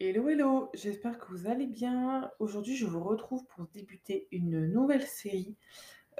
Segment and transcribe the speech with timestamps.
[0.00, 2.30] Hello, hello, j'espère que vous allez bien.
[2.38, 5.56] Aujourd'hui, je vous retrouve pour débuter une nouvelle série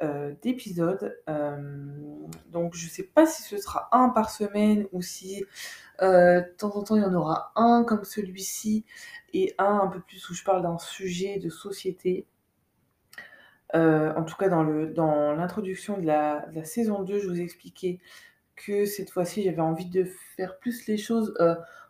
[0.02, 1.16] euh, d'épisodes.
[1.28, 1.86] Euh,
[2.48, 5.44] donc, je ne sais pas si ce sera un par semaine ou si
[6.02, 8.84] euh, de temps en temps il y en aura un comme celui-ci
[9.32, 12.26] et un un peu plus où je parle d'un sujet de société.
[13.74, 17.40] en tout cas, dans le, dans l'introduction de la, de la saison 2, je vous
[17.40, 18.00] expliquais
[18.56, 20.02] que cette fois-ci, j'avais envie de
[20.36, 21.32] faire plus les choses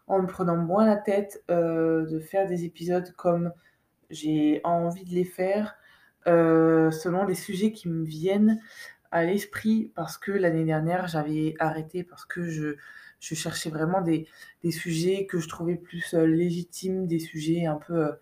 [0.09, 3.53] en me prenant moins la tête, euh, de faire des épisodes comme
[4.11, 5.77] j'ai envie de les faire,
[6.27, 8.61] euh, selon les sujets qui me viennent
[9.11, 9.93] à l'esprit.
[9.95, 12.77] Parce que l'année dernière, j'avais arrêté parce que je,
[13.21, 14.27] cherchais vraiment des,
[14.65, 18.13] des sujets que je trouvais plus euh, légitimes, des sujets un peu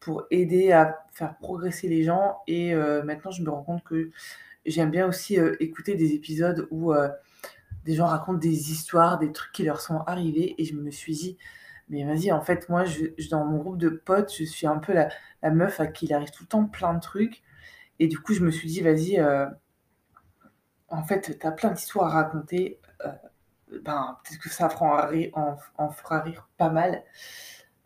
[0.00, 2.38] pour aider à faire progresser les gens.
[2.46, 4.10] Et maintenant, je me rends compte que
[4.64, 6.92] j'aime bien aussi écouter des épisodes où
[7.86, 11.14] des gens racontent des histoires, des trucs qui leur sont arrivés et je me suis
[11.14, 11.38] dit:
[11.88, 12.84] «Mais vas-y, en fait, moi,
[13.30, 15.10] dans mon groupe de potes, je suis un peu la
[15.50, 17.42] meuf à qui il arrive tout le temps plein de trucs»
[18.00, 19.48] et du coup, je me suis dit: «Vas-y, heu,
[20.88, 23.10] en fait, tu as plein d'histoires à raconter, heu,
[23.82, 27.02] ben, peut-être que ça fera rire en fera rire pas mal».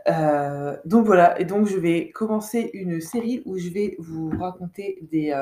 [0.08, 4.98] Heu, donc voilà et donc je vais commencer une série où je vais vous raconter
[5.12, 5.32] des,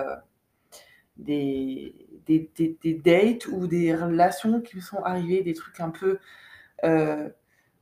[1.18, 1.94] des
[2.28, 6.18] des, des, dates ou des relations qui me sont arrivées, des trucs un peu.
[6.84, 7.28] Euh,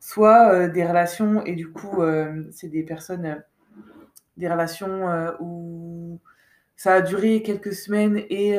[0.01, 3.43] soit euh, des relations, et du coup, euh, c'est des personnes.
[4.37, 6.21] Des relations où
[6.77, 8.59] ça a duré quelques semaines et.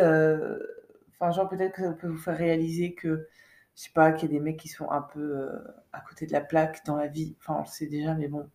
[1.20, 3.28] Enfin, genre, peut-être que ça peut vous faire réaliser que.
[3.76, 5.50] Je sais pas, qu'il y a des mecs qui sont un peu
[5.94, 7.36] à côté de la plaque dans la vie.
[7.40, 8.50] Enfin, on le sait déjà, mais bon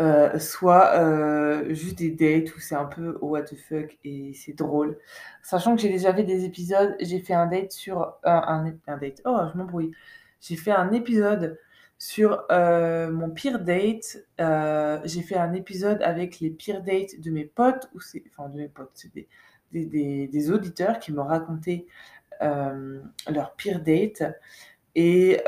[0.00, 4.54] euh, soit euh, juste des dates où c'est un peu what the fuck et c'est
[4.54, 4.98] drôle.
[5.42, 9.20] Sachant que j'ai déjà fait des épisodes, j'ai fait un date sur euh, un, date.
[9.26, 9.92] Oh, je m'embrouille.
[10.40, 11.58] J'ai fait un épisode
[11.98, 14.24] sur mon pire date.
[15.04, 18.56] J'ai fait un épisode avec les pires dates de mes potes ou c'est enfin de
[18.56, 19.12] mes potes, c'est
[19.72, 21.86] des, des, auditeurs qui m'ont raconté
[22.42, 24.22] euh, leur pire date
[24.94, 25.42] et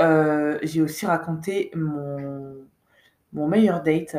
[0.63, 2.67] j'ai aussi raconté mon
[3.33, 4.17] mon meilleur date,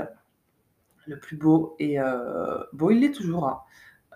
[1.08, 3.48] le plus beau, et euh, il l'est toujours.
[3.48, 3.62] Hein.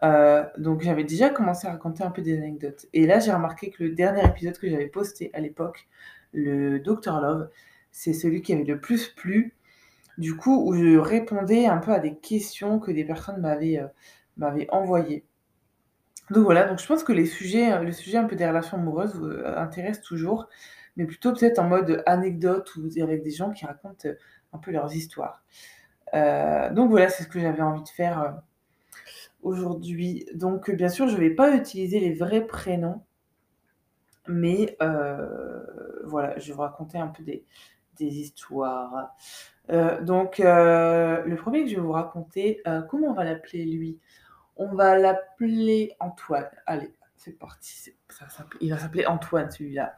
[0.03, 2.85] Euh, donc j'avais déjà commencé à raconter un peu des anecdotes.
[2.93, 5.87] Et là, j'ai remarqué que le dernier épisode que j'avais posté à l'époque,
[6.33, 7.49] le Dr Love,
[7.91, 9.55] c'est celui qui avait le plus plu.
[10.17, 14.65] Du coup, où je répondais un peu à des questions que des personnes m'avaient euh,
[14.69, 15.25] envoyées.
[16.31, 19.15] Donc voilà, donc je pense que les sujets, le sujet un peu des relations amoureuses
[19.15, 20.49] vous intéresse toujours,
[20.97, 24.09] mais plutôt peut-être en mode anecdote ou avec des gens qui racontent
[24.51, 25.45] un peu leurs histoires.
[26.13, 28.31] Euh, donc voilà, c'est ce que j'avais envie de faire euh,
[29.41, 30.25] aujourd'hui.
[30.33, 33.03] Donc bien sûr, je ne vais pas utiliser les vrais prénoms,
[34.27, 35.65] mais euh,
[36.05, 37.45] voilà, je vais vous raconter un peu des,
[37.99, 39.15] histoires.
[39.71, 43.65] Euh, donc euh, le premier que je vais vous raconter, euh, comment on va l'appeler
[43.65, 43.99] lui?
[44.55, 46.49] On va l'appeler Antoine.
[46.65, 47.91] Allez, c'est parti.
[48.61, 49.95] il va s'appeler Antoine celui-là.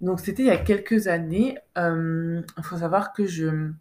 [0.00, 1.58] Donc c'était il y a quelques années.
[1.76, 3.72] Il faut savoir que je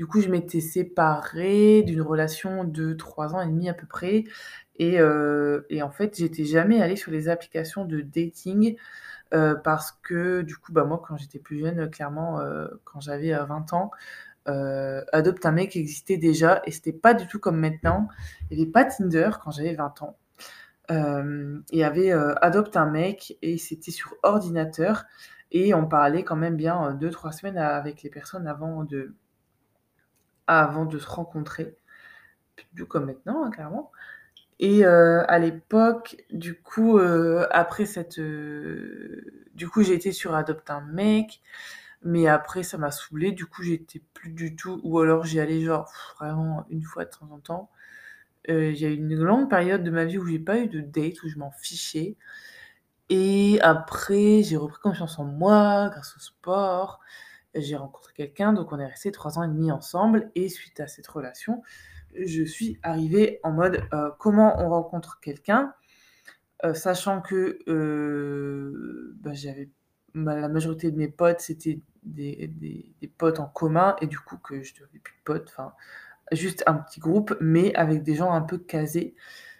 [0.00, 4.24] du coup, je m'étais séparée d'une relation de 3 ans et demi à peu près
[4.78, 4.96] et
[5.70, 8.76] et en fait, j'étais jamais allée sur les applications de dating,
[9.34, 13.34] heu, parce que du coup, bah, moi, quand j'étais plus jeune, clairement, heu, quand j'avais,
[13.34, 13.90] heu, 20 ans,
[15.12, 18.08] Adopte un mec existait déjà et c'était pas du tout comme maintenant.
[18.50, 20.18] Il y avait pas Tinder quand j'avais 20 ans.
[20.90, 25.04] Il y avait, Adopte un mec et c'était sur ordinateur
[25.52, 29.14] et on parlait quand même bien, 2-3 semaines avec les personnes avant de
[30.58, 31.76] avant de se rencontrer,
[32.74, 33.92] plus comme maintenant, hein, clairement.
[34.58, 40.34] Et euh, à l'époque, du coup, euh, après cette, euh, du coup, j'ai été sur
[40.34, 41.40] Adopte un mec,
[42.02, 43.32] mais après ça m'a saoulée.
[43.32, 47.10] Du coup, j'étais plus du tout, ou alors j'y allais genre vraiment une fois de
[47.10, 47.70] temps en temps.
[48.48, 51.28] J'ai eu une longue période de ma vie où j'ai pas eu de date, où
[51.28, 52.16] je m'en fichais.
[53.10, 57.00] Et après, j'ai repris confiance en moi grâce au sport
[57.54, 60.30] j'ai rencontré quelqu'un, donc on est resté trois ans et demi ensemble.
[60.34, 61.62] Et suite à cette relation,
[62.14, 65.74] je suis arrivée en mode euh, comment on rencontre quelqu'un,
[66.64, 69.70] euh, sachant que euh, bah, j'avais
[70.14, 72.50] la majorité de mes potes, c'était des,
[73.18, 75.74] potes en commun, et du coup que je n'avais plus de potes, enfin
[76.32, 79.14] juste un petit groupe, mais avec des gens un peu casés.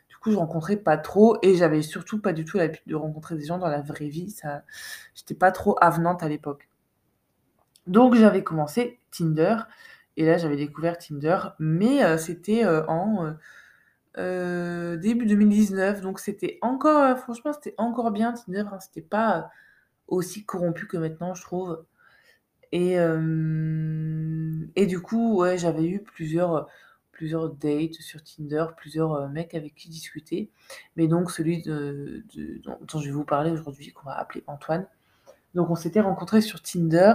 [0.09, 3.37] Du coup, je rencontrais pas trop, et j'avais surtout pas du tout l'habitude de rencontrer
[3.37, 4.31] des gens dans la vraie vie.
[4.31, 4.65] Ça,
[5.15, 6.70] j'étais pas trop avenante à l'époque.
[7.91, 9.57] Donc j'avais commencé Tinder.
[10.17, 13.35] Et là j'avais découvert Tinder, mais heu, c'était, heu, en,
[14.19, 19.51] heu, début 2019 donc c'était encore, franchement c'était encore bien Tinder, hein, c'était pas
[20.09, 21.85] aussi corrompu que maintenant je trouve.
[22.73, 22.97] Et
[24.87, 26.69] du coup, ouais, j'avais eu plusieurs,
[27.13, 30.51] plusieurs dates sur Tinder, plusieurs, mecs avec qui discuter.
[30.97, 34.87] Mais donc celui dont je vais vous parler aujourd'hui, qu'on va appeler Antoine.
[35.55, 37.15] Donc on s'était rencontrés sur Tinder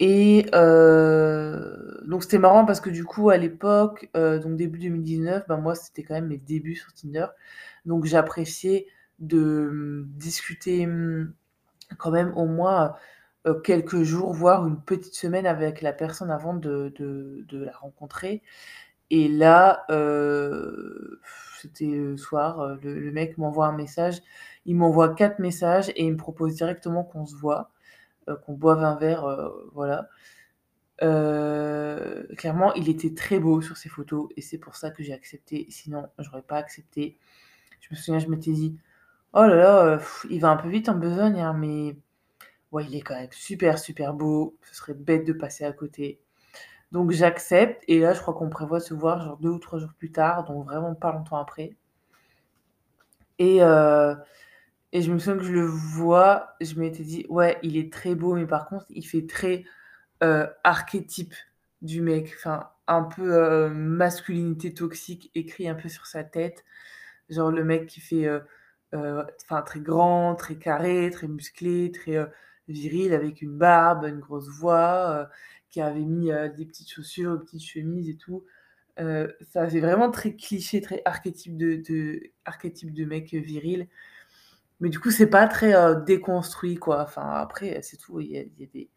[0.00, 5.44] et heu, donc c'était marrant parce que du coup à l'époque, heu, donc début 2019,
[5.48, 7.26] bah, moi c'était quand même mes débuts sur Tinder.
[7.86, 8.86] Donc j'appréciais
[9.20, 11.34] de, mmh, discuter, mmh,
[11.98, 12.94] quand même au moins,
[13.46, 18.42] heu, quelques jours, voire une petite semaine avec la personne avant de de la rencontrer.
[19.10, 19.86] Et là,
[21.60, 24.20] c'était le soir, le le mec m'envoie un message.
[24.66, 27.70] Il m'envoie 4 messages et il me propose directement qu'on se voit,
[28.36, 30.08] qu'on boive un verre, heu, voilà.
[31.02, 35.14] Heu, clairement, il était très beau sur ses photos et c'est pour ça que j'ai
[35.14, 37.18] accepté, sinon j'aurais pas accepté.
[37.80, 38.78] Je me souviens, je m'étais dit:
[39.34, 40.00] «Oh là là,
[40.30, 41.96] il va un peu vite en besogne, hein, mais
[42.72, 46.20] ouais, il est quand même super, super beau, ce serait bête de passer à côté».
[46.92, 49.94] Donc j'accepte et là, je crois qu'on prévoit se voir genre 2 ou 3 jours
[49.98, 51.76] plus tard, donc vraiment pas longtemps après.
[53.38, 53.60] Et
[54.92, 58.14] et je me souviens que je le vois, je m'étais dit: «Ouais, il est très
[58.16, 59.64] beau, mais par contre, il fait très,
[60.24, 61.34] heu, archétype
[61.82, 62.34] du mec».
[62.38, 66.64] Enfin, un peu, heu, masculinité toxique écrit un peu sur sa tête.
[67.30, 68.42] Genre le mec qui fait, heu,
[69.44, 72.18] enfin très grand, très carré, très musclé, très,
[72.68, 75.28] viril avec une barbe, une grosse voix,
[75.70, 78.44] qui avait mis, des petites chaussures, une petite chemise et tout.
[78.98, 83.88] Ça faisait vraiment très cliché, très archétype de de archétype de mec, viril.
[84.80, 87.02] Mais du coup, c'est pas très, heu, déconstruit, quoi.
[87.02, 88.20] Enfin, après, c'est tout.
[88.20, 88.90] Il y a des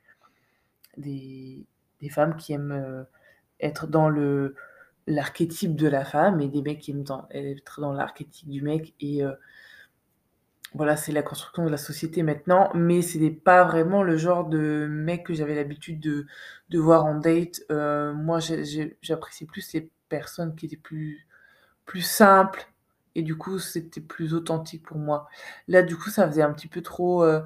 [0.97, 1.65] des
[2.01, 3.05] des femmes qui aiment, heu,
[3.61, 4.55] être dans le
[5.07, 9.23] l'archétype de la femme et des mecs qui aiment être dans l'archétype du mec et
[9.23, 9.35] heu
[10.73, 14.87] voilà, c'est la construction de la société maintenant, mais c'était pas vraiment le genre de
[14.89, 16.25] mec que j'avais l'habitude de
[16.69, 17.61] de voir en date.
[17.69, 18.39] Moi,
[19.01, 21.27] j'apprécie plus les personnes qui étaient plus
[21.85, 22.67] plus simples
[23.15, 25.27] et du coup, c'était plus authentique pour moi.
[25.67, 27.43] Là, du coup, ça faisait un petit peu trop, heu,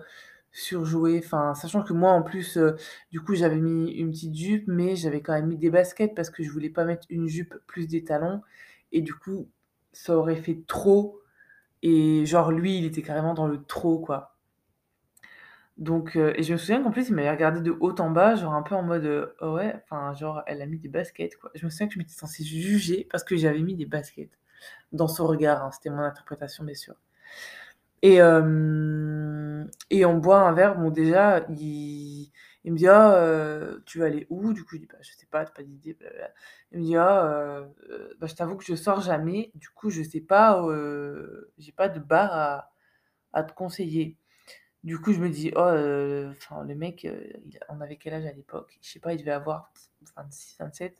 [0.51, 2.75] surjoué, enfin, sachant que moi, en plus, heu,
[3.11, 6.29] du coup, j'avais mis une petite jupe, mais j'avais quand même mis des baskets parce
[6.29, 8.41] que je voulais pas mettre une jupe plus des talons
[8.91, 9.49] et du coup,
[9.93, 11.19] ça aurait fait trop
[11.83, 14.35] et genre lui, il était carrément dans le trop, quoi.
[15.77, 18.35] Donc heu et je me souviens qu'en plus, il m'avait regardé de haut en bas,
[18.35, 21.51] genre un peu en mode, «Oh ouais, enfin, genre, elle a mis des baskets, quoi».
[21.55, 24.31] Je me souviens que je m'étais censée juger parce que j'avais mis des baskets.
[24.93, 26.95] Dans son regard, hein, c'était mon interprétation, bien sûr.
[28.03, 32.31] Et hem et on boit un verre, bon déjà, il
[32.63, 35.25] il me dit: «Ah, heu, tu veux aller où?» Du coup, je dis: «Bah, sais
[35.31, 36.31] pas, tu as pas d'idée, blablabla».
[36.73, 40.03] Il me dit: «Ah, heu, bah, je t'avoue que je sors jamais, du coup, je
[40.03, 40.61] sais pas,
[41.57, 42.71] j'ai pas de bar à
[43.33, 44.17] à te conseiller».
[44.83, 45.61] Du coup, je me dis: «Oh,
[46.31, 47.07] enfin, le mec,
[47.69, 49.71] on avait quel âge à l'époque?» Je sais pas, il devait avoir
[50.17, 50.97] 26-27.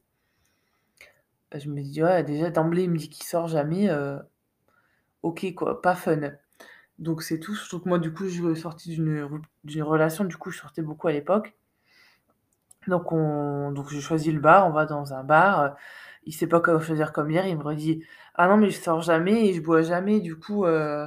[1.56, 4.20] Je me dis: «Ouais, déjà d'emblée, il me dit qu'il sort jamais, heu,
[5.24, 6.32] OK, quoi, pas fun».
[7.00, 10.60] Donc c'est tout, surtout que moi, du coup, je sortais d'une relation, du coup, je
[10.60, 11.56] sortais beaucoup à l'époque.
[12.88, 15.70] Donc on donc je choisis le bar, on va dans un bar, heu,
[16.26, 18.04] il sait pas quoi choisir comme bière, il me redit:
[18.36, 21.06] «Ah non, mais je sors jamais et je bois jamais, du coup, heu,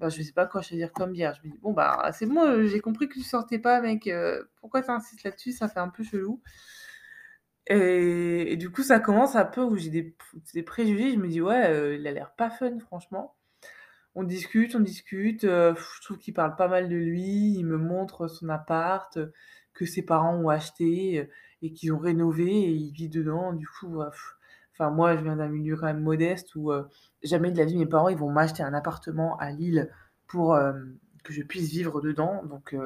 [0.00, 1.34] bah, je sais pas quoi choisir comme bière».
[1.34, 4.06] Je me dis: «Bon, bah, c'est bon, heu, j'ai compris que tu sortais pas mec,
[4.08, 4.88] heu, pourquoi tu
[5.24, 5.52] là-dessus?
[5.52, 6.40] Ça fait un peu chelou».
[7.66, 9.90] Et du coup, ça commence un peu où j'ai
[10.54, 13.34] des préjugés, je me dis: «Ouais, heu, il a l'air pas fun, franchement».
[14.16, 17.78] On discute, on discute, heu, je trouve qu'il parle pas mal de lui, il me
[17.78, 19.32] montre son appart, heu,
[19.74, 21.28] que ses parents ont acheté, heu
[21.62, 23.52] et qu'ils ont rénové et il vit dedans.
[23.54, 24.00] Du coup,
[24.74, 26.72] enfin moi, je viens d'un milieu quand même modeste où,
[27.22, 29.90] jamais de la vie mes parents, ils vont m'acheter un appartement à Lille
[30.28, 30.58] pour,
[31.24, 32.44] que je puisse vivre dedans.
[32.44, 32.76] Donc,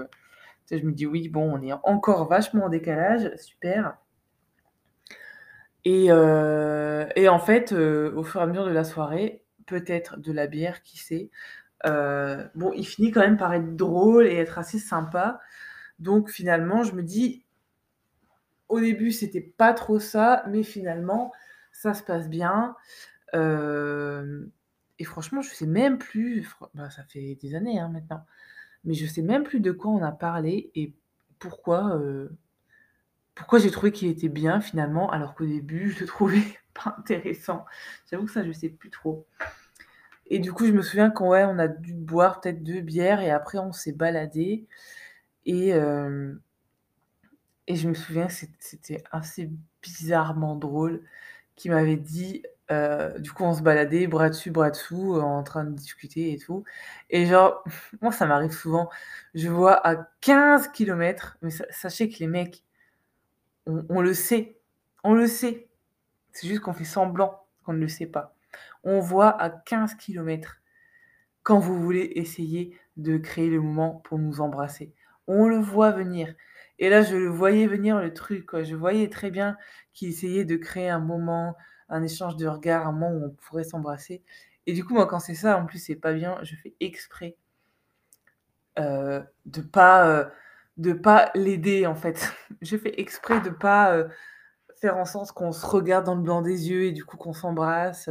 [0.70, 3.96] je me dis: «Oui, bon, on est encore vachement en décalage, super».
[5.84, 10.18] Et heu et en fait, heu, au fur et à mesure de la soirée, peut-être
[10.18, 11.30] de la bière, qui sait,
[11.86, 15.40] heu, bon, il finit quand même par être drôle et être assez sympa.
[16.00, 17.44] Donc finalement, je me dis:
[18.68, 21.32] «Au début, c'était pas trop ça, mais finalement,
[21.72, 22.76] ça se passe bien».
[24.98, 28.24] Et franchement, je sais même plus, bah, ça fait des années, hein, maintenant,
[28.84, 30.94] mais je sais même plus de quoi on a parlé et
[31.40, 31.98] pourquoi,
[33.34, 36.42] pourquoi j'ai trouvé qu'il était bien finalement, alors qu'au début, je le trouvais
[36.74, 37.64] pas intéressant.
[38.10, 39.26] J'avoue que ça, je sais plus trop.
[40.26, 43.20] Et du coup, je me souviens qu'on ouais, on a dû boire peut-être 2 bières
[43.20, 44.66] et après on s'est baladés
[45.46, 45.74] et
[47.66, 49.50] et je me souviens que c'ét c'était assez
[49.82, 51.02] bizarrement drôle
[51.56, 55.64] qu'il m'avait dit, heu, du coup, on se baladait bras dessus, bras dessous, en train
[55.64, 56.64] de discuter et tout
[57.10, 57.64] et genre,
[58.02, 58.90] moi, ça m'arrive souvent,
[59.34, 62.63] je vois à 15 kilomètres, mais sa sachez que les mecs
[63.66, 64.58] on, le sait.
[65.02, 65.68] On le sait.
[66.32, 68.36] C'est juste qu'on fait semblant qu'on ne le sait pas.
[68.82, 70.60] On voit à 15 km
[71.42, 74.94] quand vous voulez essayer de créer le moment pour nous embrasser.
[75.26, 76.34] On le voit venir.
[76.78, 78.50] Et là, je le voyais venir le truc.
[78.62, 79.56] Je voyais très bien
[79.92, 81.56] qu'il essayait de créer un moment,
[81.88, 84.22] un échange de regards, un moment où on pourrait s'embrasser.
[84.66, 86.38] Et du coup, moi, quand c'est ça, en plus, c'est pas bien.
[86.42, 87.36] Je fais exprès
[88.78, 90.24] euh, de pas euh,
[90.76, 92.32] de pas l'aider en fait.
[92.62, 94.08] je fais exprès de pas euh,
[94.80, 97.32] faire en sorte qu'on se regarde dans le blanc des yeux et du coup qu'on
[97.34, 98.08] s'embrasse.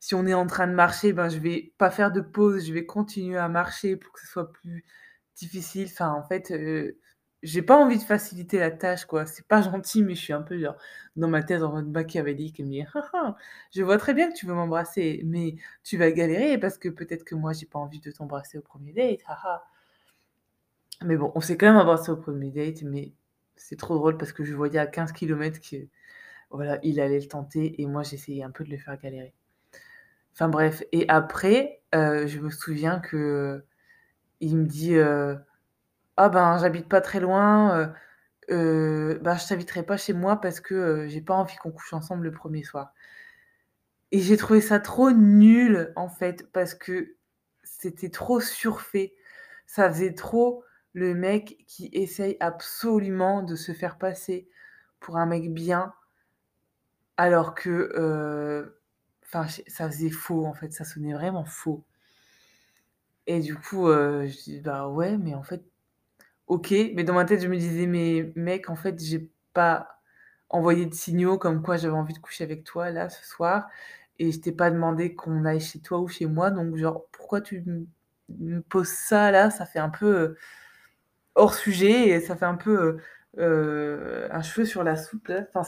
[0.00, 2.72] si on est en train de marcher, ben je vais pas faire de pause, je
[2.72, 4.84] vais continuer à marcher pour que ce soit plus
[5.36, 5.88] difficile.
[5.92, 6.52] Enfin, en fait,
[7.42, 9.26] j'ai pas envie de faciliter la tâche, quoi.
[9.26, 10.76] C'est pas gentil, mais je suis un peu genre
[11.16, 13.36] dans ma tête en mode machiavélique et me dire «Ah, ah,
[13.74, 17.24] je vois très bien que tu veux m'embrasser, mais tu vas galérer parce que peut-être
[17.24, 19.20] que moi j'ai pas envie de t'embrasser au premier date.
[21.04, 23.12] Mais bon, on s'est quand même embrassé au premier date, mais
[23.56, 25.76] c'est trop drôle parce que je voyais à 15 km que
[26.50, 29.34] voilà, il allait le tenter et moi j'essayais un peu de le faire galérer.
[30.32, 33.64] Enfin bref, et après, je me souviens que
[34.40, 34.96] il me dit
[36.16, 37.88] ah ben, j'habite pas très loin, euh,
[38.50, 41.92] euh, bah, je t'inviterai pas chez moi parce que, euh, j'ai pas envie qu'on couche
[41.92, 42.92] ensemble le premier soir.
[44.12, 47.16] Et j'ai trouvé ça trop nul, en fait, parce que
[47.64, 49.14] c'était trop surfait.
[49.66, 50.64] Ça faisait trop
[50.96, 54.48] le mec qui essaye absolument de se faire passer
[55.00, 55.94] pour un mec bien,
[57.18, 58.72] alors que,
[59.24, 61.84] enfin, ça faisait faux, en fait, ça sonnait vraiment faux.
[63.26, 65.62] Et du coup, je dis: «Bah, ouais, mais en fait,
[66.48, 70.00] OK, mais dans ma tête, je me disais: «Mais mec, en fait, j'ai pas
[70.50, 73.68] envoyé de signaux comme quoi j'avais envie de coucher avec toi là, ce soir
[74.20, 77.40] et je t'ai pas demandé qu'on aille chez toi ou chez moi, donc genre pourquoi
[77.42, 77.64] tu
[78.30, 80.38] me poses ça là?» ça fait un peu, euh,
[81.36, 82.98] hors sujet et ça fait un peu, euh,
[83.38, 85.30] euh, un cheveu sur la soupe.
[85.54, 85.62] Enfin,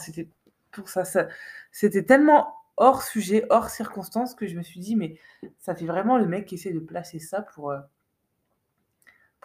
[1.71, 5.17] c'était tellement hors sujet, hors circonstance que je me suis dit: «Mais
[5.59, 7.73] ça fait vraiment le mec qui essaie de placer ça pour,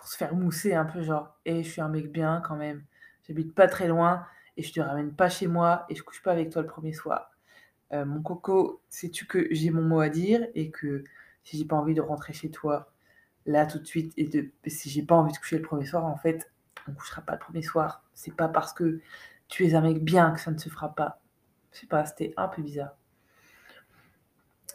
[0.04, 2.84] se faire mousser un peu, genre, et je suis un mec bien quand même,
[3.26, 4.26] j'habite pas très loin
[4.56, 6.92] et je te ramène pas chez moi et je couche pas avec toi le premier
[6.92, 7.30] soir.
[7.92, 11.04] Euh, mon coco, sais-tu que j'ai mon mot à dire et que
[11.42, 12.93] si j'ai pas envie de rentrer chez toi
[13.46, 16.04] là tout de suite et de si j'ai pas envie de coucher le premier soir,
[16.04, 16.50] en fait,
[16.88, 18.04] on couchera pas le premier soir.
[18.14, 19.00] C'est pas parce que
[19.48, 21.20] tu es un mec bien que ça ne se fera pas.
[21.72, 22.96] Je sais pas, c'était un peu bizarre.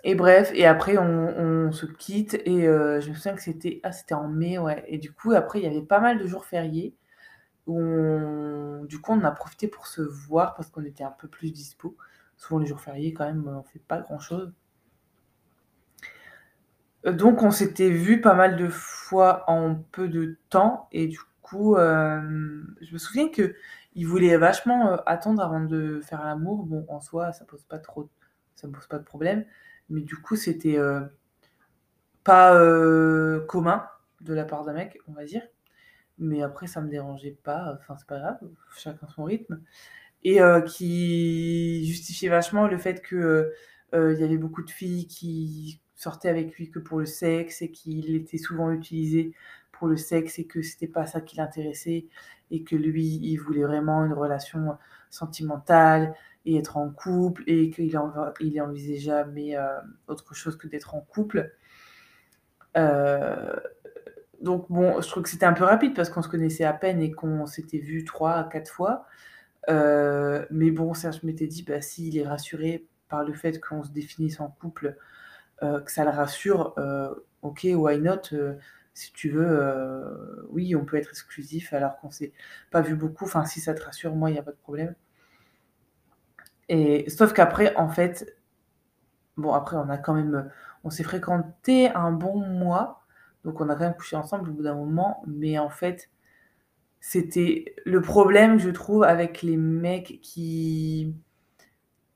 [0.03, 3.91] Et bref, et après on, se quitte et euh, je me souviens que c'était ah
[3.91, 6.45] c'était en mai, ouais et du coup après il y avait pas mal de jours
[6.45, 6.95] fériés
[7.67, 7.77] où
[8.88, 11.97] du coup on a profité pour se voir parce qu'on était un peu plus dispo.
[12.38, 14.47] Souvent les jours fériés quand même on fait pas grand-chose.
[14.47, 14.53] Euh,
[17.05, 21.75] donc on s'était vu pas mal de fois en peu de temps et du coup,
[21.75, 22.21] euh,
[22.81, 26.65] je me souviens qu'il voulait vachement, attendre avant de faire l'amour.
[26.65, 28.09] Bon en soi ça pose pas trop
[28.59, 29.45] ça pose pas de problème.
[29.89, 31.01] Mais du coup, c'était euh,
[32.23, 33.87] pas euh, commun
[34.21, 35.43] de la part d'un mec, on va dire.
[36.17, 37.77] Mais après, ça me dérangeait pas.
[37.79, 38.39] Enfin, c'est pas grave,
[38.77, 39.61] chacun son rythme.
[40.23, 43.53] Et euh, qui justifiait vachement le fait que
[43.93, 47.69] il y avait beaucoup de filles qui sortaient avec lui que pour le sexe et
[47.69, 49.33] qu'il était souvent utilisé
[49.73, 52.05] pour le sexe et que c'était pas ça qui l'intéressait
[52.51, 54.77] et que lui, il voulait vraiment une relation
[55.09, 56.15] sentimentale
[56.45, 57.91] et être en couple et qu'il
[58.39, 59.77] il envisageait jamais euh,
[60.07, 61.51] autre chose que d'être en couple.
[62.77, 63.59] Euh,
[64.41, 67.01] donc bon, je trouve que c'était un peu rapide parce qu'on se connaissait à peine
[67.01, 69.05] et qu'on s'était vu trois à quatre fois.
[69.69, 73.91] Euh, mais bon, Serge m'était dit, bah, s'il est rassuré par le fait qu'on se
[73.91, 74.95] définisse en couple,
[75.61, 76.75] que ça le rassure,
[77.41, 78.21] ok, why not
[78.93, 82.33] si tu veux, oui, on peut être exclusif alors qu'on s'est
[82.69, 83.25] pas vu beaucoup.
[83.25, 84.93] Enfin, si ça te rassure, moi, il n'y a pas de problème.
[86.67, 88.37] Et sauf qu'après, en fait,
[89.37, 90.51] bon, après, on a quand même,
[90.83, 93.05] on s'est fréquenté un bon mois,
[93.45, 96.09] donc on a quand même couché ensemble au bout d'un moment, mais en fait,
[96.99, 101.15] c'était le problème, je trouve, avec les mecs qui,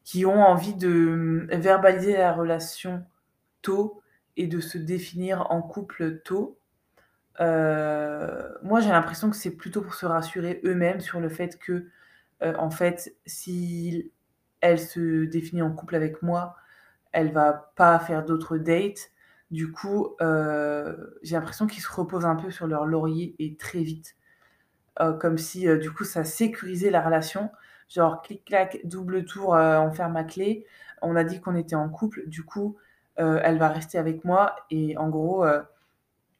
[0.03, 3.05] qui ont envie de verbaliser la relation
[3.63, 4.03] tôt
[4.37, 6.59] et de se définir en couple tôt.
[7.39, 11.87] Euh, moi, j'ai l'impression que c'est plutôt pour se rassurer eux-mêmes sur le fait que,
[12.43, 14.11] euh, en fait, si
[14.61, 16.55] elle se définit en couple avec moi,
[17.11, 19.11] elle va pas faire d'autres dates.
[19.51, 23.83] Du coup, euh, j'ai l'impression qu'ils se reposent un peu sur leur laurier et très
[23.83, 24.15] vite.
[25.19, 27.49] Comme si, du coup, ça sécurisait la relation.
[27.89, 30.67] Genre, clic-clac, double tour, on ferme ma clé.
[31.01, 32.27] On a dit qu'on était en couple.
[32.27, 32.77] Du coup,
[33.17, 34.55] elle va rester avec moi.
[34.69, 35.45] Et en gros,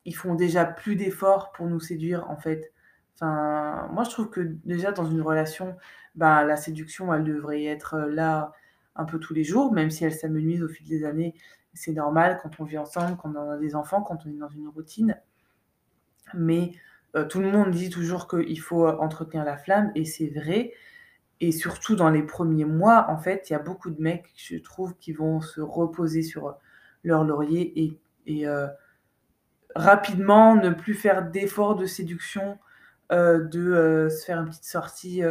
[0.05, 2.73] ils font déjà plus d'efforts pour nous séduire, en fait,
[3.15, 5.77] Enfin, moi, je trouve que déjà dans une relation,
[6.15, 8.53] bah, la séduction, elle devrait être, là,
[8.95, 11.35] un peu tous les jours, même si elle s'amenuise au fil des années.
[11.73, 14.49] C'est normal quand on vit ensemble, quand on a des enfants, quand on est dans
[14.49, 15.19] une routine.
[16.33, 16.73] Mais,
[17.29, 20.73] tout le monde dit toujours qu'il faut, entretenir la flamme et c'est vrai
[21.39, 24.57] et surtout dans les premiers mois, en fait, il y a beaucoup de mecs, je
[24.57, 26.55] trouve, qui vont se reposer sur,
[27.03, 27.73] leur laurier
[28.27, 28.67] et heu,
[29.75, 32.59] rapidement ne plus faire d'efforts de séduction,
[33.13, 35.23] heu, de, heu, se faire une petite sortie,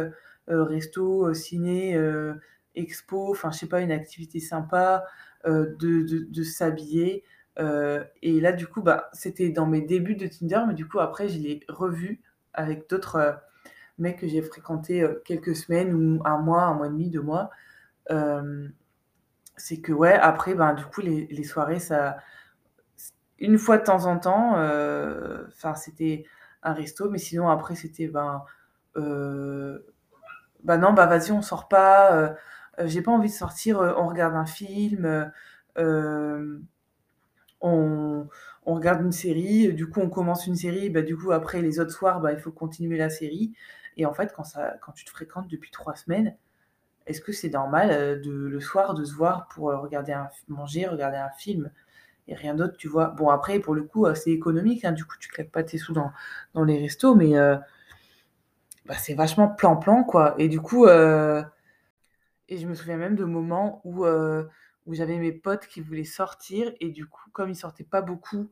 [0.47, 1.99] resto, ciné,
[2.75, 5.05] expo, enfin, je sais pas, une activité sympa,
[5.47, 7.23] de de s'habiller,
[8.23, 11.29] et là, du coup, bah, c'était dans mes débuts de Tinder, mais du coup, après,
[11.29, 12.21] je l'ai revu
[12.53, 13.37] avec d'autres,
[13.99, 17.49] mecs que j'ai fréquentés, quelques semaines ou 1 mois, 1 mois et demi, 2 mois.
[19.57, 22.17] C'est que, ouais, après, ben, du coup, les les soirées, ça
[23.39, 26.25] une fois de temps en temps, heu, enfin, c'était
[26.63, 28.43] un resto, mais sinon après, c'était, ben,
[28.97, 29.85] heu,
[30.63, 32.15] bah, non, bah, vas-y, on sort pas,
[32.79, 35.31] heu, j'ai pas envie de sortir, on regarde un film,
[37.61, 38.27] on
[38.75, 41.91] regarde une série, du coup, on commence une série, bah, du coup, après les autres
[41.91, 43.53] soirs, bah, il faut continuer la série.
[43.97, 46.35] Et en fait, quand ça quand tu te fréquentes depuis 3 semaines,
[47.07, 50.29] est-ce que c'est normal, heu, de le soir, de se voir pour, heu, regarder un
[50.47, 51.71] manger, regarder un film
[52.27, 53.07] et rien d'autre, tu vois?
[53.09, 55.77] Bon, après, pour le coup, heu, c'est économique, hein, du coup, tu claques pas tes
[55.77, 56.11] sous dans
[56.65, 57.33] les restos, mais
[58.85, 63.81] bah, c'est vachement plan-plan, quoi et du coup, et je me souviens même de moments
[63.85, 64.05] où
[64.93, 68.49] j'avais mes potes qui voulaient sortir et du coup, comme ils sortaient pas beaucoup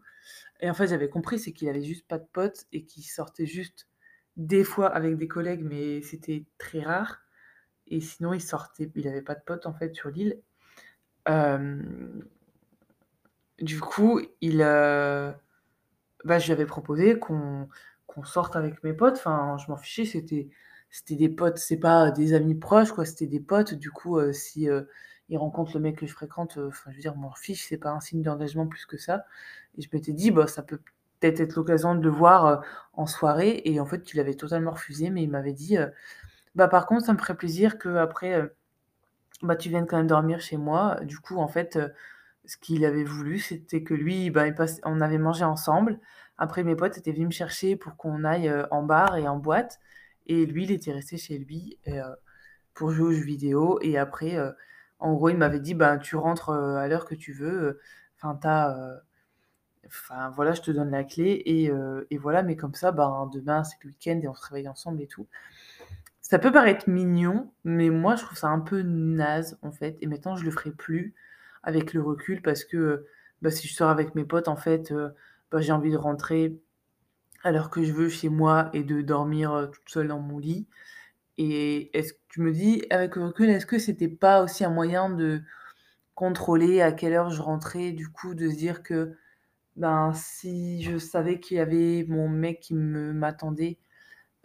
[0.62, 3.46] et en fait, j'avais compris, c'est qu'il avait juste pas de potes et qu'il sortait
[3.48, 3.88] juste
[4.38, 7.22] des fois avec des collègues, mais c'était très rare
[7.92, 10.42] et sinon il sortait il avait pas de potes, en fait, sur l'île.
[13.60, 15.34] Du coup, il, heu,
[16.26, 17.68] bah, je lui avais proposé qu'on
[18.26, 20.50] sorte avec mes potes, enfin, je m'en fichais, c'était
[20.92, 23.74] c'était des potes, c'est pas des amis proches, quoi, c'était des potes.
[23.76, 24.90] Du coup, heu, si, heu,
[25.30, 27.78] ils rencontrent le mec que je fréquente, heu, enfin, je veux dire, m'en fiche, c'est
[27.78, 29.26] pas un signe d'engagement plus que ça
[29.78, 30.80] et je m'étais dit: «Bah, ça peut
[31.22, 32.64] peut-être être l'occasion de le voir,
[32.94, 35.78] en soirée» et en fait, il avait totalement refusé, mais il m'avait dit,
[36.56, 38.54] «Bah, par contre, ça me ferait plaisir qu'après, heu,
[39.44, 41.00] bah, tu viennes quand même dormir chez moi».
[41.04, 41.92] Du coup, en fait, heu,
[42.46, 44.46] ce qu'il avait voulu, c'était que lui, bah,
[44.86, 46.00] on avait mangé ensemble.
[46.38, 49.38] Après, mes potes étaient venus me chercher pour qu'on aille, heu, en bar et en
[49.38, 49.80] boîte
[50.28, 51.80] et lui, il était resté chez lui
[52.76, 54.38] pour jouer aux jeux vidéo et après,
[55.00, 57.80] en gros, il m'avait dit: «Ben, tu rentres, à l'heure que tu veux,
[58.18, 58.40] enfin,
[59.88, 61.72] enfin, voilà, je te donne la clé et
[62.12, 65.02] et voilà, mais comme ça, ben, demain, c'est le week-end et on se réveille ensemble
[65.04, 65.28] et tout».
[66.32, 70.08] Ça peut paraître mignon, mais moi, je trouve ça un peu naze, en fait et
[70.08, 71.14] maintenant, je le ferai plus
[71.62, 73.06] avec le recul parce que,
[73.42, 75.12] bah, si je sors avec mes potes, en fait, heu,
[75.52, 76.58] bah, j'ai envie de rentrer
[77.44, 80.40] à l'heure que je veux chez moi et de dormir, heu, toute seule dans mon
[80.40, 80.68] lit
[81.38, 84.72] et est-ce que je me dis avec le recul, est-ce que c'était pas aussi un
[84.72, 85.42] moyen de
[86.16, 87.92] contrôler à quelle heure je rentrais?
[87.92, 89.16] Du coup, de se dire que,
[89.78, 93.80] ben, si je savais qu'il y avait mon mec qui m'attendait,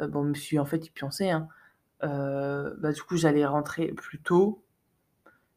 [0.01, 1.49] heu, bon, si en fait, il hein,
[2.07, 4.63] heu, bah, du coup, j'allais rentrer plus tôt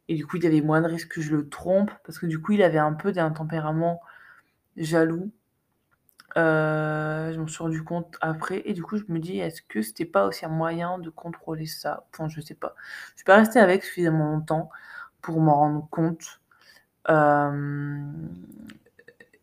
[0.09, 2.25] et du coup, il y avait moins de risques que je le trompe parce que
[2.25, 4.01] du coup, il avait un peu d'un tempérament
[4.77, 5.31] jaloux.
[6.37, 9.81] Heu, je m'en suis rendu compte après et du coup, je me dis: «Est-ce que
[9.81, 12.75] c'était pas aussi un moyen de contrôler ça?» enfin, je sais pas.
[13.11, 14.69] Je suis pas restée avec suffisamment longtemps
[15.21, 16.41] pour m'en rendre compte.
[17.09, 18.29] Hem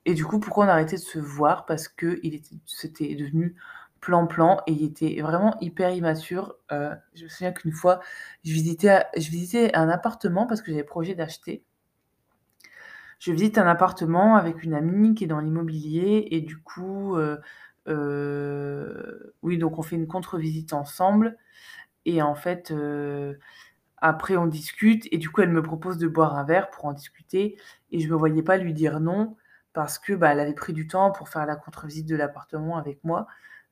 [0.05, 1.67] et du coup, pourquoi on a arrêté de se voir?
[1.67, 3.57] Parce qu'il était c'était devenu
[4.07, 6.57] plan-plan et il était vraiment hyper immature.
[6.73, 8.01] Heu, je me souviens qu'une fois,
[8.45, 11.65] je visitais je visitais un appartement parce que j'avais projet d'acheter
[13.19, 17.41] je visite un appartement avec une amie qui est dans l'immobilier et du coup, heu
[17.89, 21.37] heu, oui, donc on fait une contre-visite ensemble
[22.07, 22.73] et en fait,
[23.99, 26.93] après on discute et du coup, elle me propose de boire un verre pour en
[26.93, 27.59] discuter
[27.91, 29.37] et je me voyais pas lui dire non
[29.73, 33.27] parce que, bah, avait pris du temps pour faire la contre-visite de l'appartement avec moi.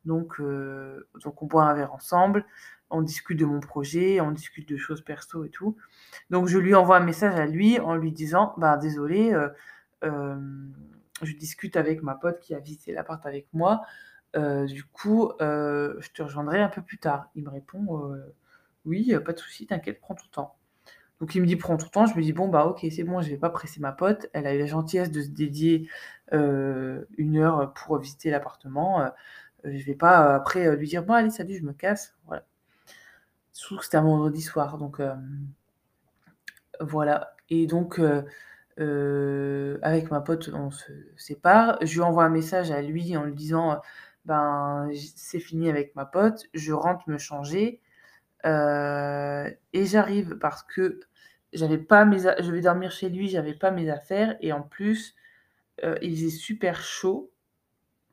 [0.05, 2.45] Donc heu, donc on boit un verre ensemble,
[2.91, 5.77] on discute de mon projet, on discute de choses perso et tout.
[6.31, 9.53] Donc je lui envoie un message à lui en lui disant: «Bah, désolé, heu,
[10.03, 10.73] hem,
[11.23, 13.83] je discute avec ma pote qui a visité l'appart avec moi,
[14.67, 17.31] du coup, je te rejoindrai un peu plus tard».
[17.37, 18.15] Il me répond,
[18.85, 20.57] «Oui, pas de souci, t'inquiète, prends ton temps».
[21.21, 23.23] Donc il me dit: «Prends ton temps», je me dis: «Bon, bah, OK, c'est bon,
[23.23, 24.29] je vais pas presser ma pote».
[24.35, 25.89] Elle a eu la gentillesse de se dédier,
[26.33, 29.11] 1 heure pour visiter l'appartement,
[29.65, 32.15] je vais pas après, heu, lui dire: «Bon allez, salut, je me casse».
[32.27, 32.45] Voilà.
[33.53, 35.01] Surtout que c'était un vendredi soir donc
[36.81, 38.01] voilà et donc
[38.79, 41.79] avec ma pote, on se sépare.
[41.83, 43.81] Je lui envoie un message à lui en lui disant,
[44.25, 47.81] ben, c'est fini avec ma pote, je rentre me changer,
[48.45, 51.01] et j'arrive parce que
[51.53, 55.15] j'avais pas mes je vais dormir chez lui, j'avais pas mes affaires et en plus,
[56.03, 57.33] il faisait super chaud.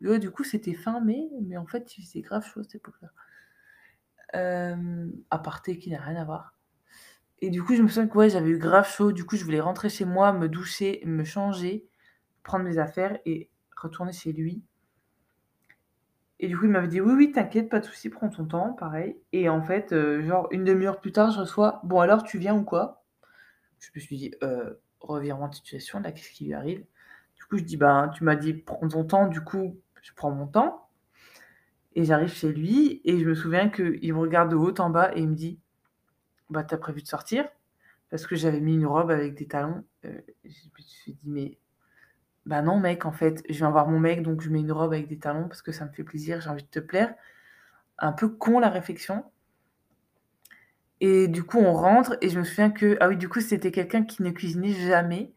[0.02, 3.10] Du coup, c'était fin mai, mais en fait, il faisait grave chaud à cette époque-là.
[5.30, 6.56] Aparté qui n'a rien à voir
[7.44, 9.44] et du coup, je me souviens que, ouais, j'avais eu grave chaud, du coup, je
[9.44, 11.88] voulais rentrer chez moi, me doucher, me changer,
[12.44, 14.64] prendre mes affaires et retourner chez lui
[16.44, 18.74] et du coup, il m'avait dit: «Oui, oui, t'inquiète, pas de souci, prends ton temps»,
[18.74, 22.40] pareil et en fait, euh, genre une demi-heure plus tard, je reçois: «Bon alors, tu
[22.40, 23.04] viens ou quoi?»
[23.80, 26.86] je me suis dit: «Heu, revirement de situation, là, qu'est-ce qui lui arrive?»
[27.36, 30.32] du coup, je dis: «Ben, tu m'as dit: "Prends ton temps", du coup, je prends
[30.32, 30.88] mon temps»
[31.96, 35.12] et j'arrive chez lui et je me souviens qu'il me regarde de haut en bas
[35.16, 35.60] et il me dit:
[36.50, 37.48] «Bah, tu prévu de sortir?»
[38.10, 41.58] parce que j'avais mis une robe avec des talons, heu, je me suis dit: «Mais
[42.46, 44.94] bah non mec, en fait, je viens voir mon mec, donc je mets une robe
[44.94, 47.14] avec des talons parce que ça me fait plaisir, j'ai envie de te plaire.
[48.00, 49.24] Un peu con la réflexion.
[51.02, 53.72] Et du coup, on rentre et je me souviens que ah oui, du coup, c'était
[53.72, 55.34] quelqu'un qui ne cuisinait jamais.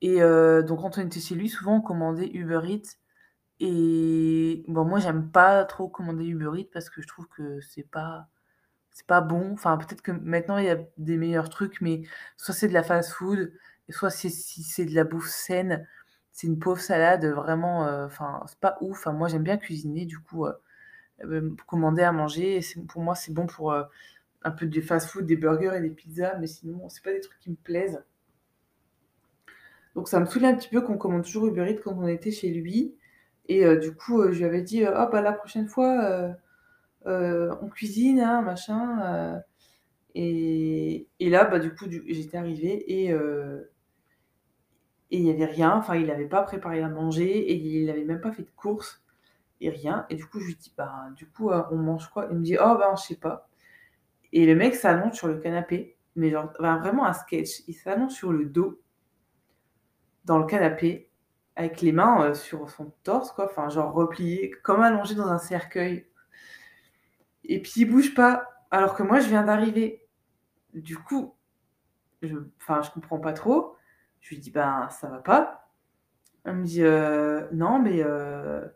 [0.00, 2.96] Et euh, donc quand on était chez lui, souvent on commandait Uber Eats.
[3.60, 7.88] Et bon, moi j'aime pas trop commander Uber Eats parce que je trouve que c'est
[7.88, 8.28] pas
[8.92, 9.52] c'est pas bon.
[9.52, 12.02] Enfin, peut-être que maintenant il y a des meilleurs trucs, mais
[12.36, 13.52] soit c'est de la fast food,
[13.90, 15.86] soit si c'est de la bouffe saine,
[16.32, 18.98] c'est une pauvre salade vraiment, euh, enfin, c'est pas ouf.
[18.98, 20.52] Enfin, moi, j'aime bien cuisiner, du coup, euh,
[21.24, 25.76] euh, commander à manger, pour moi, c'est bon pour un peu de fast-food, des burgers
[25.76, 28.02] et des pizzas, mais sinon, c'est pas des trucs qui me plaisent.
[29.94, 32.30] Donc ça me saoulait un petit peu qu'on commande toujours Uber Eats quand on était
[32.30, 32.94] chez lui.
[33.52, 36.34] Et du coup, je lui avais dit: «Oh bah, la prochaine fois,
[37.04, 39.42] on cuisine, hein, machin»,
[40.14, 43.12] et là, bah, du coup, j'étais arrivée et
[45.10, 48.04] et il n'y avait rien, enfin il n'avait pas préparé à manger et il n'avait
[48.04, 49.02] même pas fait de courses
[49.60, 50.06] et rien.
[50.08, 52.28] Et du coup, je lui dis, bah, du coup, euh, on mange quoi?
[52.30, 53.48] Il me dit, oh, ben, je sais pas.
[54.32, 57.62] Et le mec s'allonge sur le canapé, mais genre, vraiment un sketch.
[57.66, 58.80] Il s'allonge sur le dos,
[60.24, 61.09] dans le canapé,
[61.60, 65.38] avec les mains euh, sur son torse, quoi, enfin, genre replié, comme allongé dans un
[65.38, 66.06] cercueil.
[67.44, 70.06] Et puis il bouge pas, alors que moi, je viens d'arriver.
[70.74, 71.34] Du coup,
[72.22, 73.76] je, enfin, je comprends pas trop.
[74.20, 75.70] Je lui dis: «Ben, ça va pas».
[76.44, 78.72] Elle me dit: «Heu, non, mais heu,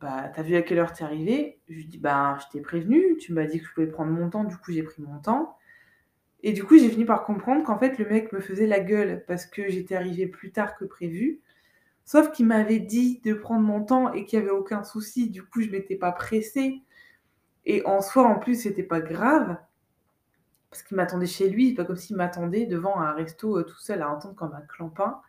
[0.00, 2.60] bah, tu vu à quelle heure tu es arrivé?» je lui dis: «Ben, je t'ai
[2.62, 5.18] prévenu, tu m'as dit que je pouvais prendre mon temps, du coup, j'ai pris mon
[5.18, 5.56] temps»
[6.42, 9.24] et du coup, j'ai fini par comprendre qu'en fait, le mec me faisait la gueule
[9.26, 11.40] parce que j'étais arrivée plus tard que prévu.
[12.04, 15.30] Sauf qu'il m'avait dit de prendre mon temps et qu'il y avait aucun souci.
[15.30, 16.82] Du coup, je m'étais pas pressée
[17.64, 19.56] et en soi, en plus, c'était pas grave
[20.70, 24.02] parce qu'il m'attendait chez lui, pas comme s'il m'attendait devant un resto euh, tout seul
[24.02, 25.20] à entendre comme un clampin.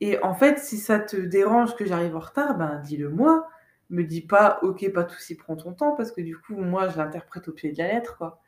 [0.00, 3.48] Et en fait, si ça te dérange que j'arrive en retard, ben dis-le moi.
[3.90, 6.88] Me dis pas, ok, pas tout souci, prends ton temps, parce que du coup, moi,
[6.88, 8.40] je l'interprète au pied de la lettre, quoi.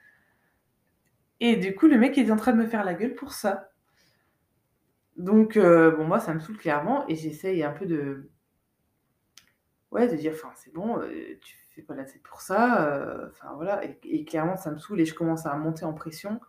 [1.40, 3.71] Et du coup, le mec est en train de me faire la gueule pour ça.
[5.16, 8.31] Donc, euh, bon, moi, ça me saoule clairement, et j'essaye un peu de.
[9.90, 12.88] Ouais, de dire, enfin, c'est bon, euh, tu fais pas la tête pour ça.
[12.88, 16.40] Euh, enfin voilà, et, clairement ça me saoule et je commence à monter en pression.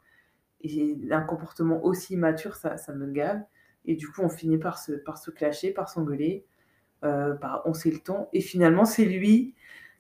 [0.62, 3.42] Et un comportement aussi mature, ça, ça me gave.
[3.86, 6.46] Et du coup, on finit par se, par se clasher, par s'engueuler,
[7.04, 8.28] euh, par on sait le ton.
[8.34, 9.56] Et finalement, c'est lui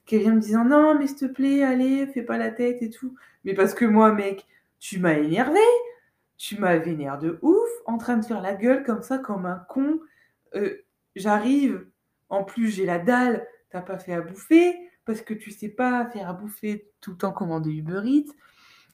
[0.05, 2.89] qui vient me disant non, mais s'il te plaît, allez, fais pas la tête et
[2.89, 3.15] tout.
[3.43, 4.47] Mais parce que moi, mec,
[4.79, 5.59] tu m'as énervé,
[6.37, 9.65] tu m'as vénère de ouf, en train de faire la gueule comme ça, comme un
[9.69, 9.99] con.
[10.55, 10.83] Euh,
[11.15, 11.87] j'arrive,
[12.29, 16.05] en plus j'ai la dalle, t'as pas fait à bouffer, parce que tu sais pas
[16.07, 18.31] faire à bouffer tout le temps commander Uber Eats.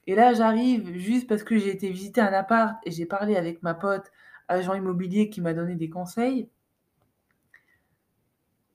[0.08, 3.62] Et là, j'arrive juste parce que j'ai été visiter un appart et j'ai parlé avec
[3.64, 4.12] ma pote,
[4.48, 6.50] agent immobilier, qui m'a donné des conseils.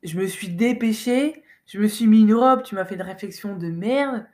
[0.02, 3.56] Je me suis dépêchée, je me suis mis une robe, tu m'as fait une réflexion
[3.56, 4.26] de merde.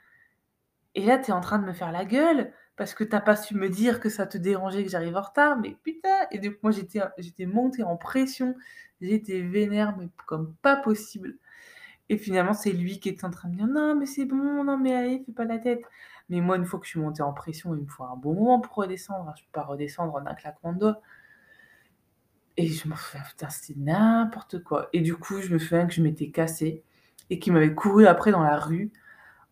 [0.95, 3.55] Et là, tu en train de me faire la gueule parce que t'as pas su
[3.55, 5.59] me dire que ça te dérangeait que j'arrive en retard.
[5.59, 8.55] Mais putain Et donc, moi, j'étais, montée en pression.
[9.01, 11.37] J'étais vénère, mais comme pas possible.
[12.09, 14.79] Et finalement, c'est lui qui est en train de dire non, mais c'est bon, non,
[14.79, 15.83] mais allez, fais pas la tête.
[16.29, 18.35] Mais moi, une fois que je suis montée en pression, il me faut un bon
[18.35, 19.33] moment pour redescendre.
[19.37, 21.03] Je peux pas redescendre en un claquement de doigts.
[22.57, 24.89] Et je me souviens, putain, c'était n'importe quoi.
[24.93, 26.85] Et du coup, je me souviens que je m'étais cassée
[27.31, 28.93] et qu'il m'avait couru après dans la rue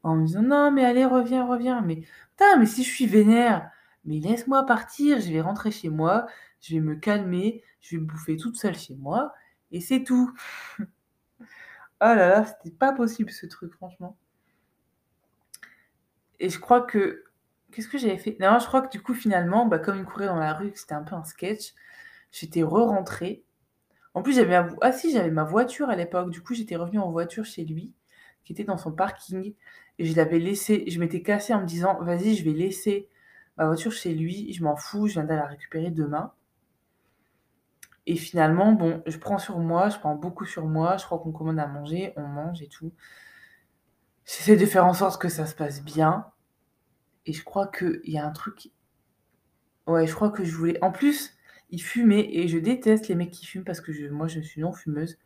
[0.02, 1.82] en me disant non, mais allez, reviens, reviens.
[1.82, 3.70] Mais putain, mais si je suis vénère,
[4.04, 6.26] mais laisse-moi partir, je vais rentrer chez moi,
[6.60, 9.32] je vais me calmer, je vais bouffer toute seule chez moi
[9.72, 10.32] et c'est tout.
[12.02, 14.16] Oh là là, c'était pas possible ce truc, franchement.
[16.38, 17.24] Et je crois que.
[17.72, 18.36] Qu'est-ce que j'avais fait?
[18.40, 20.94] Non, je crois que du coup, finalement, bah, comme il courait dans la rue, c'était
[20.94, 21.72] un peu un sketch,
[22.32, 23.44] j'étais re-rentrée
[24.14, 26.30] En plus, j'avais ah si, j'avais ma voiture à l'époque.
[26.30, 27.94] Du coup, j'étais revenue en voiture chez lui,
[28.44, 29.54] qui était dans son parking
[30.00, 33.08] et je l'avais laissé je m'étais cassée en me disant: «Vas-y, je vais laisser
[33.58, 36.32] ma voiture chez lui, je m'en fous, je viendrai la récupérer demain».
[38.06, 41.32] Et finalement, bon, je prends sur moi, je prends beaucoup sur moi, je crois qu'on
[41.32, 42.92] commande à manger, on mange et tout.
[44.24, 46.26] J'essaie de faire en sorte que ça se passe bien
[47.26, 48.70] et je crois qu'il y a un truc
[49.86, 51.36] ouais, je crois que je voulais en plus,
[51.68, 54.72] il fumait et je déteste les mecs qui fument parce que moi, je suis non
[54.72, 55.18] fumeuse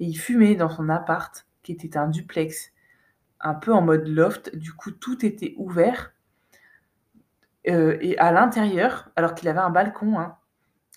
[0.00, 2.72] et il fumait dans son appart qui était un duplex,
[3.40, 6.12] un peu en mode loft, du coup, tout était ouvert
[7.66, 10.36] heu et à l'intérieur, alors qu'il avait un balcon, hein,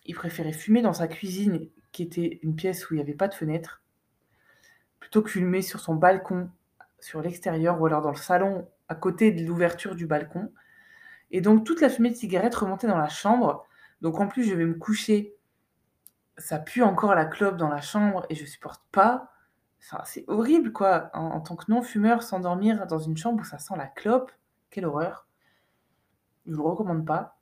[0.06, 3.28] il préférait fumer dans sa cuisine qui était une pièce où il y avait pas
[3.28, 3.82] de fenêtre,
[5.00, 6.50] plutôt que fumer sur son balcon,
[7.00, 10.52] sur l'extérieur ou alors dans le salon à côté de l'ouverture du balcon
[11.32, 13.66] et donc toute la fumée de cigarette remontait dans la chambre.
[14.02, 15.36] Donc en plus, je vais me coucher,
[16.38, 19.32] ça pue encore la clope dans la chambre et je supporte pas.
[20.06, 23.74] C'est horrible quoi, en tant que non fumeur, s'endormir dans une chambre où ça sent
[23.78, 24.32] la clope,
[24.70, 25.28] quelle horreur.
[26.46, 27.38] Je vous le recommande pas.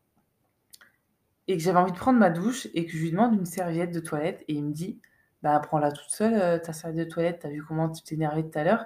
[1.47, 3.91] Et que j'avais envie de prendre ma douche et que je lui demande une serviette
[3.91, 5.01] de toilette et il me dit:
[5.41, 8.15] «Bah, prends-la toute seule, heu, ta serviette de toilette, tu as vu comment tu t'es
[8.15, 8.85] énervé tout à l'heure?»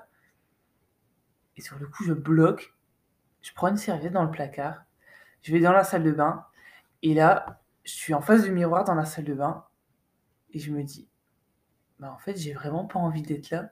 [1.56, 2.76] et sur le coup, je bloque,
[3.42, 4.86] je prends une serviette dans le placard,
[5.42, 6.46] je vais dans la salle de bain
[7.02, 9.66] et là, je suis en face du miroir dans la salle de bain
[10.52, 11.10] et je me dis:
[12.04, 13.72] «Bah, en fait, j'ai vraiment pas envie d'être là».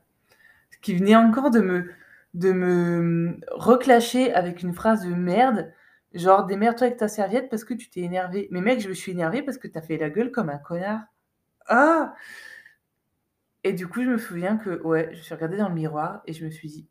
[0.72, 1.92] Ce qui venait encore de me
[2.34, 5.74] de me, reclasher avec une phrase de merde,
[6.14, 8.48] genre: «Démerde-toi avec ta serviette parce que tu t'es énervé».
[8.52, 10.60] Mais mec, je me suis énervée parce que tu as fait la gueule comme un
[10.60, 11.02] connard.
[11.68, 12.16] Ah!
[13.66, 16.32] Et du coup, je me souviens que, ouais, je suis regardée dans le miroir et
[16.34, 16.88] je me suis dit: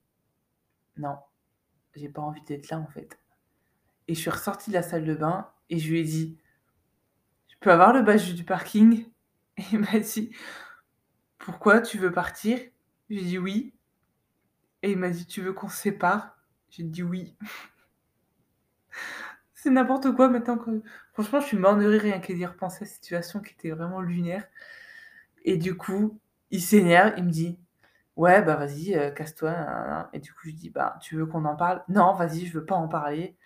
[0.99, 1.17] «Non,
[1.97, 3.19] j'ai pas envie d'être là, en fait»
[4.09, 6.39] et je suis ressortie de la salle de bain et je lui ai dit:
[7.49, 9.07] «Je peux avoir le badge du parking?»
[9.57, 10.35] et il m'a dit:
[11.41, 12.59] «Pourquoi, tu veux partir?»
[13.09, 13.73] j'ai dit: «Oui»
[14.83, 16.39] et il m'a dit: «Tu veux qu'on se sépare?»
[16.71, 17.37] j'ai dit: «Oui».
[19.55, 22.85] C'est n'importe quoi maintenant que franchement, je suis mort de rire rien qu'à y repenser
[22.85, 24.45] à cette situation qui était vraiment lunaire
[25.45, 27.59] et du coup, il s'énerve, il me dit:
[28.17, 31.57] «Ouais, bah, vas-y, heu, casse-toi, et du coup, je dis: «Bah, tu veux qu'on en
[31.57, 33.37] parle?» «Non, vas-y, je veux pas en parler»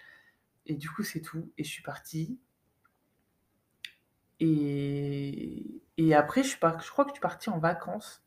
[0.66, 2.38] et du coup, c'est tout et je suis partie
[4.40, 6.72] et après je crois
[7.04, 8.20] que je suis partie en vacances.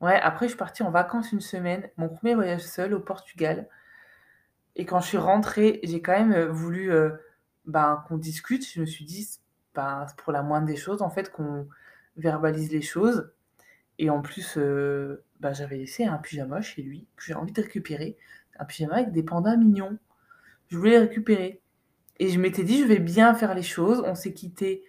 [0.00, 3.68] Ouais, après je suis partie en vacances une semaine, mon 1er voyage seul au Portugal
[4.76, 7.18] et quand je suis rentrée, j'ai quand même, heu, voulu, heu,
[7.66, 8.66] ben, qu'on discute.
[8.68, 9.38] Je me suis dit: «C
[9.74, 11.68] ben, pour la moindre des choses, en fait, qu'on
[12.16, 13.30] verbalise les choses»
[14.00, 17.62] et en plus, heu, bah, j'avais laissé un pyjama chez lui que j'ai envie de
[17.62, 18.16] récupérer,
[18.58, 19.98] un pyjama avec des pandas mignons.
[20.70, 21.62] Je voulais récupérer
[22.18, 24.02] et je m'étais dit: «Je vais bien faire les choses».
[24.06, 24.84] On s'est quittés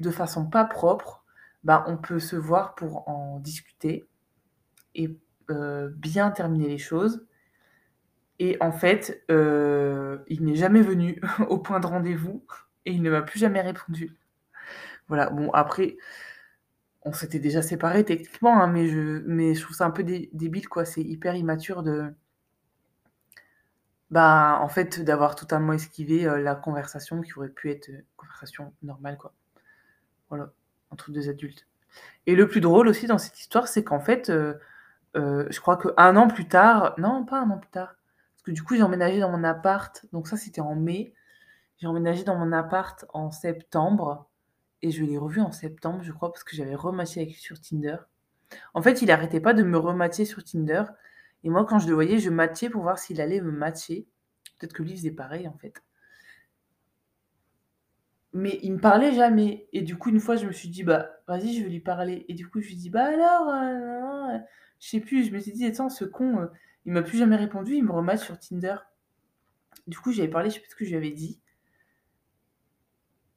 [0.00, 1.24] de façon pas propre,
[1.64, 4.06] bah, on peut se voir pour en discuter
[4.94, 5.16] et
[5.50, 7.26] heu, bien terminer les choses
[8.38, 12.44] et en fait, heu, il n'est jamais venu au point de rendez-vous
[12.86, 14.16] et il ne m'a plus jamais répondu.
[15.08, 15.96] Voilà, bon après
[17.02, 20.30] on s'était déjà séparés techniquement, hein, mais je mais je trouve ça un peu dé
[20.32, 20.84] débile, quoi.
[20.84, 22.12] C'est hyper immature de
[24.14, 28.72] bah, en fait, d'avoir totalement esquivé, heu, la conversation qui aurait pu être, heu, conversation
[28.82, 29.34] normale, quoi.
[30.30, 30.52] Voilà,
[30.90, 31.66] entre 2 adultes
[32.26, 34.58] et le plus drôle aussi dans cette histoire, c'est qu'en fait, heu,
[35.16, 37.96] je crois qu'1 an plus tard non, pas 1 an plus tard,
[38.34, 41.14] parce que du coup, j'ai emménagé dans mon appart, donc ça, c'était en mai.
[41.78, 44.28] J'ai emménagé dans mon appart en septembre
[44.82, 47.60] et je l'ai revu en septembre, je crois, parce que j'avais rematché avec lui sur
[47.60, 47.96] Tinder.
[48.74, 50.84] En fait, il arrêtait pas de me rematcher sur Tinder
[51.44, 54.08] et moi, quand je le voyais, je matchais pour voir s'il allait me matcher.
[54.58, 55.82] Peut-être que lui faisait pareil, en fait.
[58.34, 61.08] Mais il me parlait jamais et du coup, une fois, je me suis dit: «Bah,
[61.28, 64.42] vas-y, je vais lui parler» et du coup, je lui dis: «Bah, alors, nin, heu»,
[64.80, 66.50] je sais plus, je m'étais dit: «Attends, ce con, heu,
[66.84, 68.76] il m'a plus jamais répondu, il me rematch sur Tinder».
[69.86, 71.40] Du coup, j'avais parlé, je sais plus ce que je lui avais dit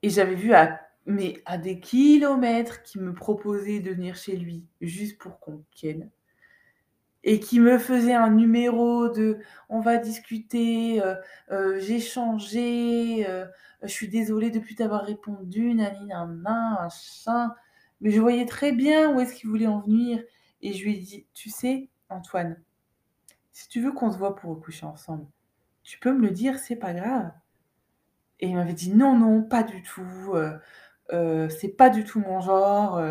[0.01, 4.65] et j'avais vu à mais à des kilomètres qu'il me proposait de venir chez lui,
[4.81, 6.09] juste pour qu'on ken
[7.27, 11.17] et qu'il me faisait un numéro de: «On va discuter, heu
[11.51, 13.47] heu, j'ai changé, heu,
[13.83, 17.53] je suis désolé de plus t'avoir répondu, nani nana, machin».
[18.01, 20.23] Mais je voyais très bien où est-ce qu'il voulait en venir
[20.61, 22.57] et je lui ai dit: «Tu sais, Antoine,
[23.53, 25.27] si tu veux qu'on se voit pour recoucher ensemble,
[25.83, 27.31] tu peux me le dire, c'est pas grave»
[28.39, 30.33] et il m'avait dit: «Non, non, pas du tout,
[31.49, 33.01] c'est pas du tout mon genre»,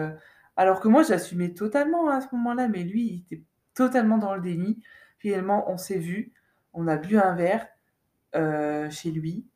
[0.57, 3.43] alors que moi, j'assumais totalement à ce moment-là, mais lui, il était
[3.77, 4.83] totalement dans le déni.
[5.21, 6.33] Finalement, on s'est vus,
[6.75, 7.69] on a bu un verre,
[8.37, 9.47] heu, chez lui.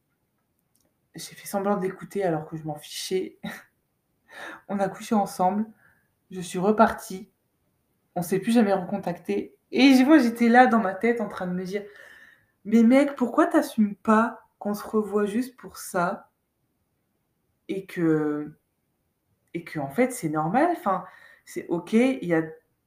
[1.15, 3.39] J'ai fait semblant d'écouter alors que je m'en fichais
[4.69, 5.67] On a couché ensemble,
[6.31, 7.31] je suis repartie,
[8.17, 9.57] on s'est plus jamais recontacté.
[9.73, 11.85] Et moi, j'étais là dans ma tête en train de me dire
[12.65, 16.31] Mais mec, pourquoi t'assumes pas qu'on se revoit juste pour ça?
[17.69, 18.53] Et que.
[19.55, 20.69] Et que, en fait, c'est normal.
[20.73, 21.05] Enfin,
[21.45, 21.93] c'est ok.
[21.95, 22.43] Il y a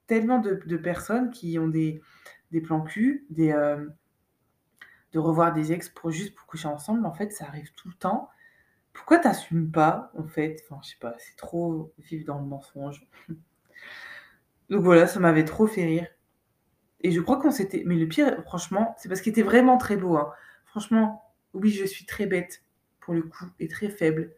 [0.07, 2.01] tellement de, personnes qui ont des,
[2.63, 3.87] plans cul, euh,
[5.11, 7.05] de revoir des ex pour juste pour coucher ensemble.
[7.05, 8.29] En fait, ça arrive tout le temps.
[8.93, 10.61] Pourquoi t'assumes pas, en fait?
[10.69, 13.07] Enfin, je sais pas, c'est trop vivre dans le mensonge.
[14.69, 16.07] Donc voilà, ça m'avait trop fait rire.
[17.01, 17.83] Et je crois qu'on s'était.
[17.85, 20.15] Mais le pire, franchement, c'est parce qu'il était vraiment très beau.
[20.15, 20.31] Hein.
[20.65, 22.63] Franchement, oui, je suis très bête,
[22.99, 24.33] pour le coup, et très faible.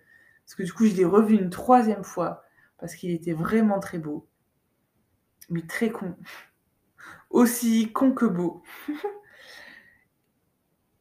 [0.45, 2.43] Parce que du coup, je l'ai revu une troisième fois,
[2.77, 4.27] parce qu'il était vraiment très beau.
[5.49, 6.15] Mais très con.
[7.29, 8.63] Aussi con que beau.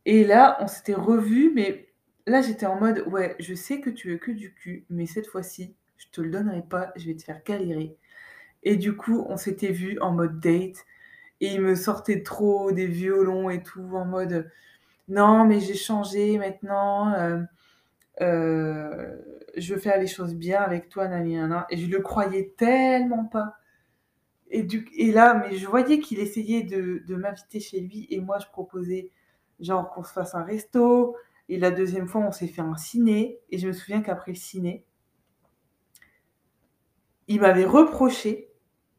[0.06, 1.88] et là, on s'était revu, mais
[2.26, 5.26] là, j'étais en mode, ouais, je sais que tu veux que du cul, mais cette
[5.26, 7.96] fois-ci, je te le donnerai pas, je vais te faire galérer.
[8.62, 10.84] Et du coup, on s'était vu en mode date.
[11.40, 14.50] Et il me sortait trop des violons et tout, en mode
[15.08, 17.12] non, mais j'ai changé maintenant.
[17.14, 17.42] Euh,
[18.20, 19.16] euh,
[19.56, 21.36] je veux faire les choses bien avec toi, nani,
[21.70, 23.56] Et je le croyais tellement pas.
[24.50, 29.10] Et, là, mais je voyais qu'il essayait de, m'inviter chez lui et moi je proposais
[29.60, 31.16] genre qu'on se fasse un resto.
[31.48, 33.40] Et la deuxième fois, on s'est fait un ciné.
[33.50, 34.84] Et je me souviens qu'après le ciné,
[37.28, 38.50] il m'avait reproché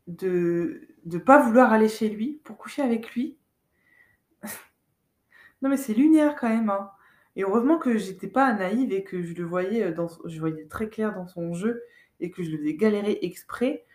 [0.08, 3.38] de ne pas vouloir aller chez lui pour coucher avec lui.
[5.62, 6.70] non mais c'est lunaire quand même.
[6.70, 6.92] Hein.
[7.36, 10.90] Et heureusement que j'étais pas naïve et que je le voyais dans, je voyais très
[10.90, 11.84] clair dans son jeu
[12.20, 13.86] et que je le faisais galérer exprès.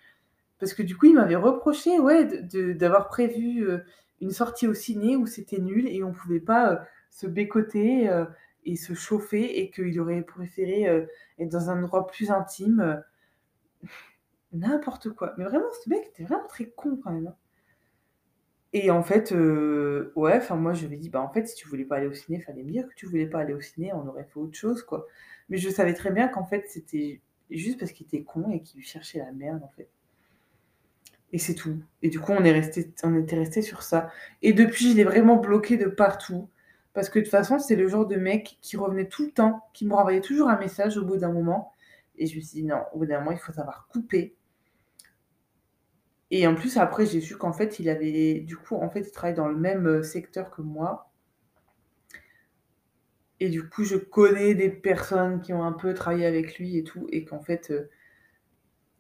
[0.61, 2.27] Parce que du coup, il m'avait reproché ouais,
[2.75, 3.79] d'avoir prévu euh,
[4.21, 6.77] une sortie au ciné où c'était nul et on pouvait pas euh,
[7.11, 8.27] se bécoter euh,
[8.67, 10.85] et se chauffer et qu'il aurait préféré
[11.39, 13.03] être dans un endroit plus intime
[14.53, 15.33] n'importe quoi.
[15.39, 17.29] Mais vraiment, ce mec était vraiment très con quand même.
[17.29, 17.37] Hein.
[18.75, 21.67] Et en fait, ouais, enfin moi je lui ai dit, bah en fait, si tu
[21.69, 23.93] voulais pas aller au ciné, fallait me dire que tu voulais pas aller au ciné,
[23.95, 25.07] on aurait fait autre chose, quoi.
[25.49, 28.83] Mais je savais très bien qu'en fait, c'était juste parce qu'il était con et qu'il
[28.83, 29.89] cherchait la merde, en fait.
[31.33, 31.79] Et c'est tout.
[32.03, 34.11] Et du coup, on, est resté, on était resté sur ça.
[34.43, 36.49] Et depuis, je l'ai vraiment bloqué de partout.
[36.93, 39.65] Parce que de toute façon, c'est le genre de mec qui revenait tout le temps,
[39.73, 41.73] qui me renvoyait toujours un message au bout d'un moment.
[42.17, 44.35] Et je me suis dit, non, au bout d'un moment, il faut savoir couper
[46.31, 48.41] et en plus, après, j'ai su qu'en fait, il avait.
[48.41, 51.11] Du coup, en fait, il travaille dans le même euh, secteur que moi.
[53.41, 56.85] Et du coup, je connais des personnes qui ont un peu travaillé avec lui et
[56.85, 57.09] tout.
[57.11, 57.91] Et qu'en fait, euh,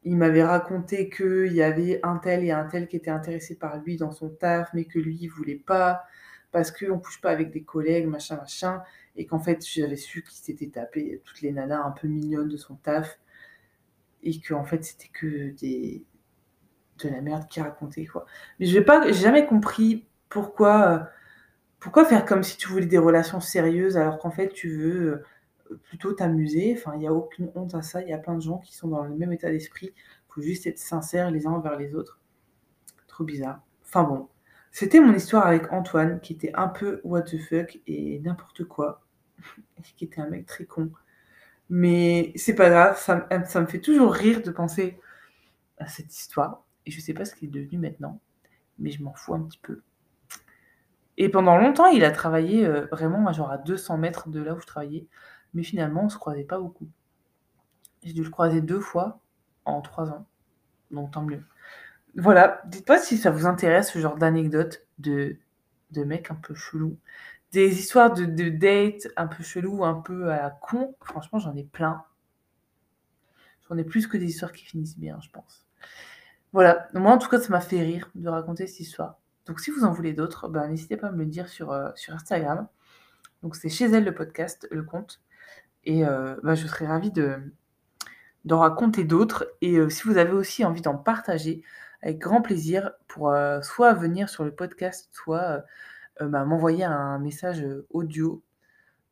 [0.04, 3.78] il m'avait raconté qu'il y avait un tel et un tel qui étaient intéressés par
[3.78, 6.04] lui dans son taf, mais que lui, il voulait pas.
[6.52, 8.82] Parce qu'on ne couche pas avec des collègues, machin, machin.
[9.16, 12.56] Et qu'en fait, j'avais su qu'il s'était tapé toutes les nanas un peu mignonnes de
[12.56, 13.18] son taf.
[14.22, 16.04] Et qu'en fait, c'était que des
[17.04, 18.26] de la merde qui racontait quoi.
[18.58, 21.08] Mais je n'ai pas, jamais compris pourquoi,
[21.78, 25.24] pourquoi faire comme si tu voulais des relations sérieuses alors qu'en fait tu veux euh,
[25.84, 26.74] plutôt t'amuser.
[26.76, 28.02] Enfin, il n'y a aucune honte à ça.
[28.02, 29.92] Il y a plein de gens qui sont dans le même état d'esprit.
[29.94, 32.20] Il faut juste être sincère les uns envers les autres.
[33.08, 33.62] Trop bizarre.
[33.82, 34.28] Enfin bon,
[34.72, 39.02] c'était mon histoire avec Antoine qui était un peu what the fuck et n'importe quoi.
[39.96, 40.90] qui était un mec très con.
[41.68, 44.98] Mais c'est pas grave, ça, me fait toujours rire de penser
[45.78, 46.64] à cette histoire.
[46.84, 48.20] Et je sais pas ce qu'il est devenu maintenant,
[48.78, 49.82] mais je m'en fous un petit peu.
[51.16, 54.60] Et pendant longtemps, il a travaillé euh, vraiment genre à 200 mètres de là où
[54.60, 55.06] je travaillais,
[55.54, 56.88] mais finalement, on se croisait pas beaucoup.
[58.02, 59.20] J'ai dû le croiser deux fois
[59.64, 60.26] en trois ans,
[60.90, 61.42] donc tant mieux.
[62.16, 65.36] Voilà, dites-moi si ça vous intéresse ce genre d'anecdote de,
[65.92, 66.98] de mecs un peu chelous.
[67.52, 70.94] Des histoires de, de dates un peu chelous, un peu à con.
[71.02, 72.04] Franchement, j'en ai plein.
[73.68, 75.66] J'en ai plus que des histoires qui finissent bien, je pense.
[76.52, 79.18] Voilà, moi en tout cas ça m'a fait rire de raconter cette histoire.
[79.46, 81.90] Donc si vous en voulez d'autres, ben, n'hésitez pas à me le dire sur, euh,
[81.94, 82.66] sur Instagram.
[83.42, 85.20] Donc c'est chez elle le podcast, le compte.
[85.84, 87.38] Et euh, ben, je serais ravie de,
[88.44, 89.46] d'en raconter d'autres.
[89.60, 91.62] Et euh, si vous avez aussi envie d'en partager,
[92.02, 95.64] avec grand plaisir, pour soit venir sur le podcast, soit
[96.20, 98.42] ben, m'envoyer un message audio,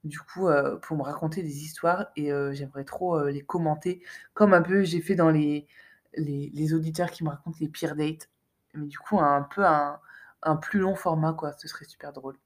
[0.04, 0.48] du coup,
[0.82, 2.06] pour me raconter des histoires.
[2.16, 4.02] Et j'aimerais trop les commenter,
[4.34, 5.66] comme un peu j'ai fait dans les
[6.16, 8.28] les, auditeurs qui me racontent les pires dates.
[8.74, 10.00] Mais du coup, un peu un,
[10.42, 11.52] un plus long format, quoi.
[11.58, 12.36] Ce serait super drôle.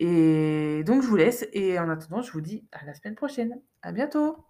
[0.00, 1.46] Et donc, je vous laisse.
[1.52, 3.60] Et en attendant, je vous dis à la semaine prochaine.
[3.82, 4.47] À bientôt!